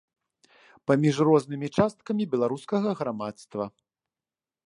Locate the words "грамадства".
3.01-3.63